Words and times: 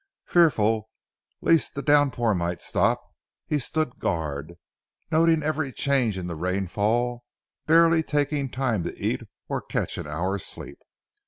Fearful 0.25 0.89
lest 1.41 1.75
the 1.75 1.83
downpour 1.83 2.33
might 2.33 2.59
stop, 2.63 3.13
he 3.45 3.59
stood 3.59 3.99
guard, 3.99 4.55
noting 5.11 5.43
every 5.43 5.71
change 5.71 6.17
in 6.17 6.25
the 6.25 6.35
rainfall, 6.35 7.23
barely 7.67 8.01
taking 8.01 8.49
time 8.49 8.81
to 8.83 8.97
eat 8.97 9.21
or 9.47 9.61
catch 9.61 9.99
an 9.99 10.07
hour's 10.07 10.43
sleep. 10.43 10.79